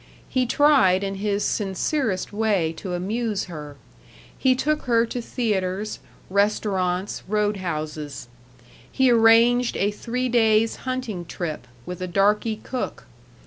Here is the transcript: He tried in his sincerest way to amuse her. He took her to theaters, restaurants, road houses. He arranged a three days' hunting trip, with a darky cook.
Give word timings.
He 0.27 0.47
tried 0.47 1.03
in 1.03 1.13
his 1.21 1.43
sincerest 1.45 2.33
way 2.33 2.73
to 2.77 2.95
amuse 2.95 3.43
her. 3.43 3.75
He 4.35 4.55
took 4.55 4.85
her 4.85 5.05
to 5.05 5.21
theaters, 5.21 5.99
restaurants, 6.27 7.21
road 7.27 7.57
houses. 7.57 8.27
He 8.91 9.11
arranged 9.11 9.77
a 9.77 9.91
three 9.91 10.27
days' 10.27 10.77
hunting 10.89 11.23
trip, 11.25 11.67
with 11.85 12.01
a 12.01 12.07
darky 12.07 12.55
cook. 12.63 13.05